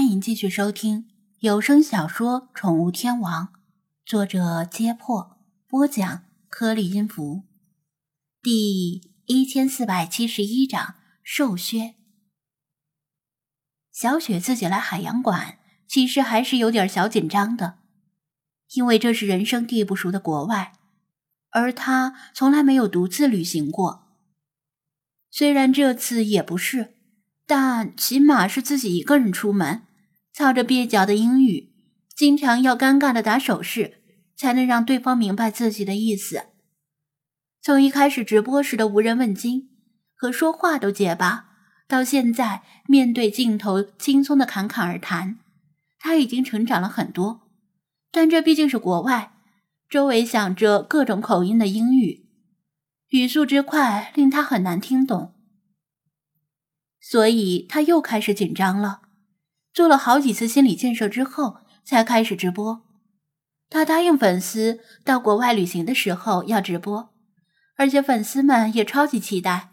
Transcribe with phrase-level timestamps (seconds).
[0.00, 3.48] 欢迎继续收听有声小说《宠物天王》，
[4.06, 5.36] 作者：揭破，
[5.68, 7.42] 播讲：颗粒音符，
[8.40, 11.96] 第一千四百七十一章瘦削。
[13.92, 17.80] 小雪自己来海洋馆，其实还是有点小紧张的，
[18.72, 20.72] 因为这是人生地不熟的国外，
[21.50, 24.06] 而她从来没有独自旅行过。
[25.30, 26.94] 虽然这次也不是。
[27.46, 29.82] 但起码是自己一个人出门，
[30.32, 31.72] 操着蹩脚的英语，
[32.16, 34.02] 经常要尴尬的打手势，
[34.36, 36.46] 才能让对方明白自己的意思。
[37.62, 39.68] 从一开始直播时的无人问津
[40.14, 41.50] 和说话都结巴，
[41.86, 45.38] 到现在面对镜头轻松的侃侃而谈，
[45.98, 47.42] 他已经成长了很多。
[48.10, 49.32] 但这毕竟是国外，
[49.88, 52.28] 周围响着各种口音的英语，
[53.08, 55.34] 语速之快令他很难听懂。
[57.00, 59.02] 所以他又开始紧张了，
[59.72, 62.82] 做了好几次心理建设之后，才开始直播。
[63.68, 67.10] 他答应粉丝到国外旅行的时候要直播，
[67.76, 69.70] 而且粉丝们也超级期待，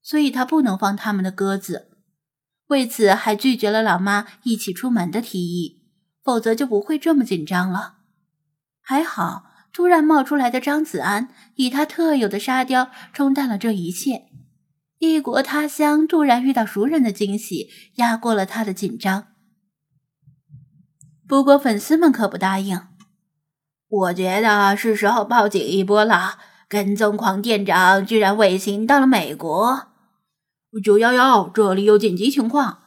[0.00, 1.90] 所以他不能放他们的鸽子。
[2.68, 5.82] 为此，还拒绝了老妈一起出门的提议，
[6.22, 7.96] 否则就不会这么紧张了。
[8.80, 14.26] 还好，突然冒出来的张子安以他特有的沙雕冲淡了这一切。
[15.00, 19.31] 异国他乡，突然遇到熟人的惊喜，压过了他的紧张。
[21.26, 22.80] 不过粉丝们可不答应。
[23.88, 26.38] 我觉得是时候报警一波了。
[26.68, 29.88] 跟踪狂店长居然尾行到了美国。
[30.82, 32.78] 九幺幺，这里有紧急情况！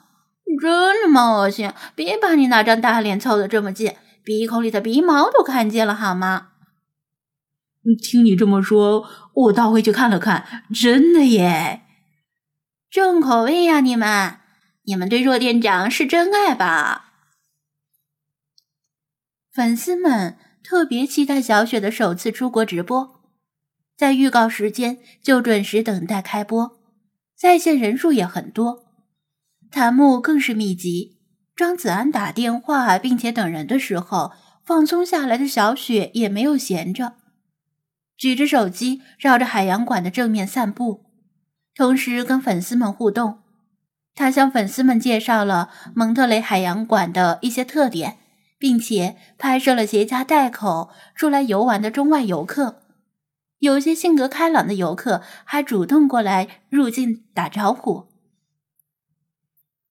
[0.60, 1.34] 真的吗？
[1.34, 1.72] 恶心！
[1.94, 6.48] 别把你那张大脸凑得这么近，鼻孔里的鼻毛都看见了，好吗？
[8.02, 11.84] 听你这么说，我倒回去看了看，真的耶。
[12.90, 13.82] 重口味呀！
[13.82, 14.40] 你们，
[14.86, 17.14] 你们对若店长是真爱吧？
[19.56, 23.22] 粉丝们特别期待小雪的首次出国直播，
[23.96, 26.78] 在预告时间就准时等待开播，
[27.38, 28.84] 在线人数也很多，
[29.72, 31.22] 弹幕更是密集。
[31.56, 34.34] 张子安打电话并且等人的时候，
[34.66, 37.14] 放松下来的小雪也没有闲着，
[38.18, 41.06] 举着手机绕着海洋馆的正面散步。
[41.74, 43.40] 同时跟粉丝们互动，
[44.14, 48.18] 他向粉丝们介绍了蒙特雷海洋馆的一些特点，
[48.58, 52.82] 并且拍摄了携家带口出来游玩的中外游客。
[53.60, 58.08] 有些性格开朗的游客还主动过来入境打招呼。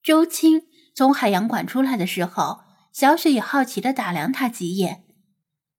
[0.03, 2.61] 周青从海洋馆出来的时候，
[2.93, 5.03] 小雪也好奇的打量他几眼，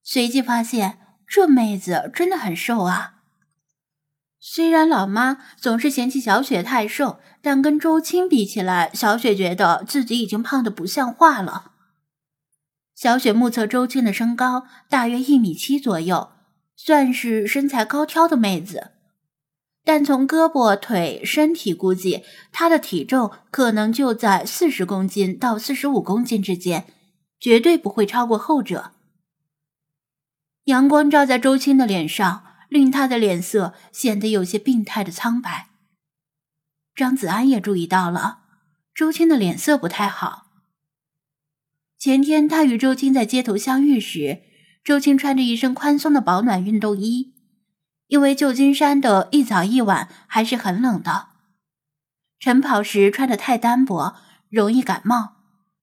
[0.02, 3.14] 随即发现这妹子真的很瘦啊。
[4.38, 11.72] 虽然老妈总是嫌弃小雪太瘦，但跟周青比起来，小雪觉得自己已经胖得不像话了。
[13.06, 16.30] 小雪目测周青的身高大约一米七左右，
[16.74, 18.90] 算是身材高挑的妹子，
[19.84, 26.88] 但从胳膊、腿、身体估计，她的体重可能就在四十公斤到四十五公斤之间，
[27.38, 28.90] 绝对不会超过后者。
[30.64, 32.42] 阳光照在周青的脸上。
[32.68, 35.68] 令她的脸色显得有些病态的苍白。
[36.96, 38.40] 张子安也注意到了
[38.92, 40.45] 周青的脸色不太好。
[41.98, 44.42] 前天他与周青在街头相遇时，
[44.84, 47.34] 周青穿着一身宽松的保暖运动衣，
[48.06, 51.28] 因为旧金山的一早一晚还是很冷的，
[52.38, 54.16] 晨跑时穿的太单薄，
[54.48, 55.36] 容易感冒。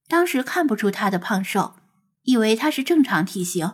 [0.08, 1.74] 当时看不出他的胖瘦，
[2.22, 3.72] 以为他是正常体型，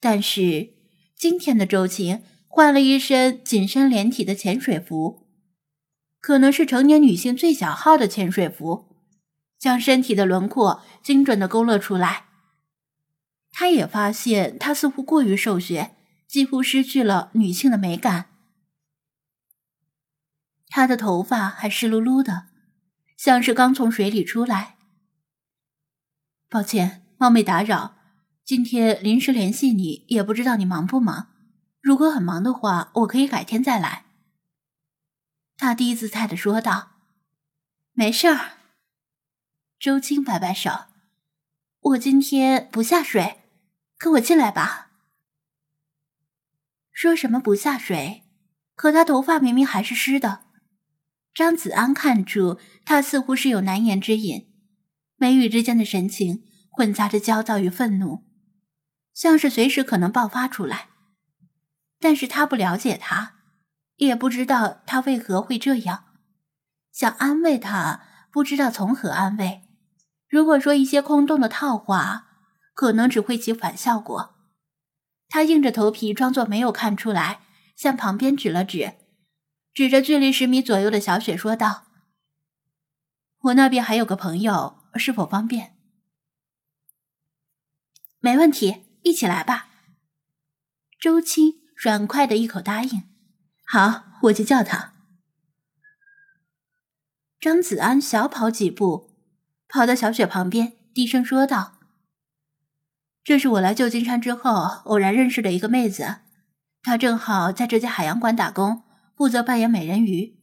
[0.00, 0.76] 但是。
[1.18, 5.26] 今天的周晴换了一身紧身连体的潜水服，
[6.20, 8.95] 可能是成年女性最小号的潜水服，
[9.58, 12.26] 将身体的轮廓精准的勾勒出来。
[13.50, 15.96] 他也发现她似乎过于瘦削，
[16.26, 18.26] 几乎失去了女性的美感。
[20.68, 22.48] 她的头发还湿漉漉的，
[23.16, 24.76] 像是刚从水里出来。
[26.50, 27.96] 抱歉，冒昧打扰。
[28.44, 31.28] 今天临时联系你，也不知道你忙不忙。
[31.80, 34.04] 如果很忙的话，我可以改天再来。”
[35.56, 36.90] 他低姿态的说道。
[37.94, 38.55] “没事儿。”
[39.78, 40.70] 周青摆摆手
[41.80, 43.42] ，“我今天不下水，
[43.98, 44.90] 跟我进来吧。”
[46.92, 48.24] 说什么不下水？
[48.74, 50.46] 可他头发明明还是湿的。
[51.34, 54.50] 张子安看出他似乎是有难言之隐，
[55.16, 58.24] 眉宇之间的神情混杂着焦躁与愤怒。
[59.12, 60.88] 像是随时可能爆发出来，
[61.98, 63.36] 但是他不了解他，
[63.96, 66.04] 也不知道他为何会这样，
[66.92, 69.65] 想安慰他，不知道从何安慰，
[70.28, 72.26] 如果说一些空洞的套话，
[72.74, 74.34] 可能只会起反效果。
[75.28, 77.42] 他硬着头皮装作没有看出来，
[77.76, 78.94] 向旁边指了指，
[79.72, 81.86] 指着距离十米左右的小雪说道
[83.42, 85.76] ：“我那边还有个朋友，是否方便
[88.20, 89.68] ？”“没问题，一起来吧。”
[90.98, 93.02] 周青软快的一口答应
[93.66, 94.92] ：“好，我就叫他。”
[97.38, 99.05] 张子安小跑几步。
[99.68, 101.78] 跑到小雪旁边，低声说道
[103.24, 104.52] ：“这是我来旧金山之后
[104.84, 106.16] 偶然认识的一个妹子，
[106.82, 108.84] 她正好在这家海洋馆打工，
[109.16, 110.36] 负责扮演美人鱼。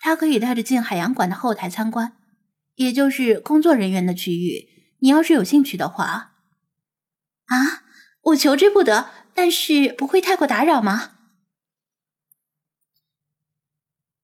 [0.00, 2.16] 她可以带着进海洋馆的后台参观，
[2.74, 4.68] 也就是工作人员的区域。
[5.00, 6.34] 你要是有兴趣的话，
[7.46, 7.84] 啊，
[8.22, 11.12] 我求之不得，但是不会太过打扰吗？”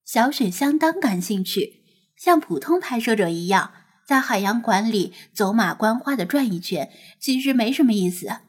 [0.05, 1.85] 小雪相当感兴趣，
[2.17, 3.73] 像普通拍摄者一样。
[4.07, 8.41] 在海洋馆里走马观花的转一圈，其实没什么意思。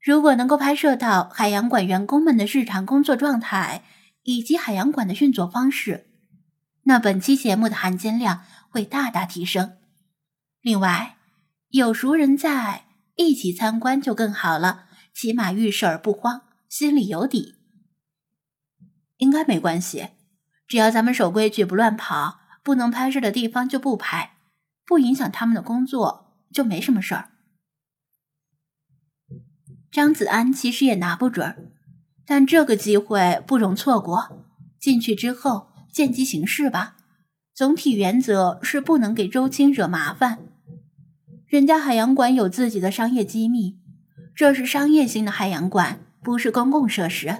[0.00, 3.84] 如果能够拍摄到海洋馆员工们的日常工作状态
[4.22, 6.08] 以及海洋馆的运作方式，
[6.82, 9.76] 那本期节目的含金量会大大提升。
[10.60, 11.16] 另外，
[11.68, 17.54] 有熟人在一起参观就更好了，起码遇事儿不慌，心里有底。
[19.18, 20.08] 应该没关系，
[20.66, 24.31] 只要咱们守规矩，不乱跑，不能拍摄的地方就不拍。
[24.86, 27.30] 不影响他们的工作，就没什么事儿。
[29.90, 31.72] 张子安其实也拿不准，
[32.24, 34.46] 但这个机会不容错过。
[34.78, 36.96] 进去之后见机行事吧。
[37.54, 40.38] 总体原则是不能给周青惹麻烦。
[41.46, 43.78] 人家海洋馆有自己的商业机密，
[44.34, 47.36] 这是商业性的海洋馆，不是公共设施。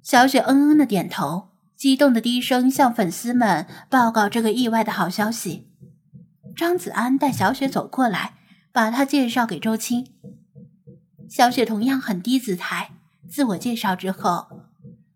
[0.00, 5.73] 小雪嗯嗯的点头，激动的低声向粉丝们报告这个意外的好消息。
[6.54, 8.34] 张子安带小雪走过来，
[8.72, 10.12] 把她介绍给周青。
[11.28, 12.92] 小雪同样很低姿态，
[13.28, 14.68] 自我介绍之后，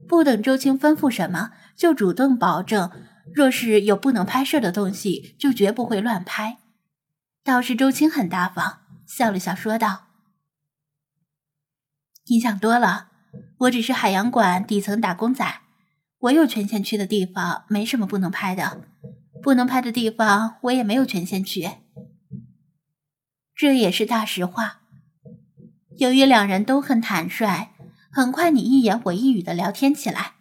[0.08, 2.90] 不等周青吩咐什么，就主动保证，
[3.32, 6.58] 若是有不能拍摄的东西，就绝不会乱拍。
[7.44, 10.06] 倒是周青很大方，笑了笑说道
[12.28, 13.08] ：“你想多了，
[13.58, 15.60] 我只是海洋馆底层打工仔，
[16.18, 18.82] 我有权限去的地方，没什么不能拍的。”
[19.42, 21.68] 不能拍的地方，我也没有权限去。
[23.54, 24.80] 这也是大实话。
[25.96, 27.70] 由于两人都很坦率，
[28.10, 30.34] 很快你一言我一语的聊天起来。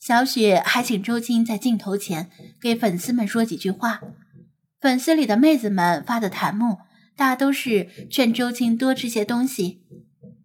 [0.00, 2.30] 小雪还请周青在镜头前
[2.60, 4.00] 给粉丝们说几句话。
[4.80, 6.78] 粉丝里的妹子们发的弹幕，
[7.16, 9.82] 大都是劝周青多吃些东西。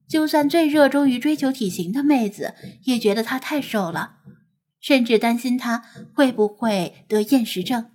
[0.08, 2.54] 就算最热衷于追求体型的妹子，
[2.84, 4.18] 也觉得她太瘦了。
[4.84, 5.82] 甚至担心他
[6.14, 7.90] 会不会得厌食症，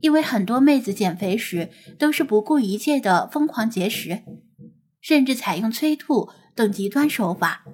[0.00, 1.68] 因为很多妹子减肥时
[1.98, 4.22] 都是不顾一切的疯狂节食，
[5.00, 7.64] 甚至采用催吐等极端手法，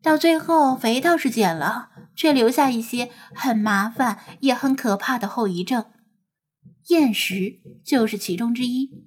[0.00, 5.84] 到最后肥倒是减了，却留下一些很麻烦也很可怕的后遗症，
[6.88, 9.04] 厌食就是其中之一。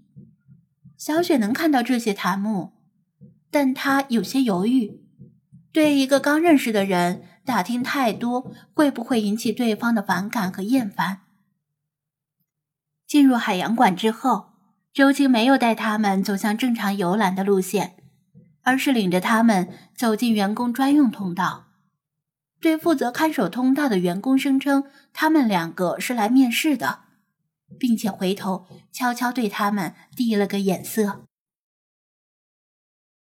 [0.95, 2.73] 小雪能看到这些弹幕，
[3.49, 5.01] 但她有些犹豫，
[5.71, 7.23] 对一个刚认识的人。
[7.45, 11.21] 打听太多会不会引起对方的反感和厌烦？
[13.05, 14.53] 进入海洋馆之后，
[14.93, 17.97] 周青没有带他们走向正常游览的路线，
[18.61, 21.65] 而是领着他们走进员工专用通道。
[22.61, 27.01] 对负责看守通道的员工声称，他们两个是来面试的，
[27.77, 31.25] 并且回头悄悄对他们递了个眼色。